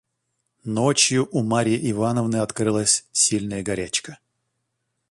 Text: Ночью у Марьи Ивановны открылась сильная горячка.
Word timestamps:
Ночью 0.63 1.29
у 1.29 1.43
Марьи 1.43 1.91
Ивановны 1.91 2.37
открылась 2.37 3.05
сильная 3.11 3.61
горячка. 3.61 4.17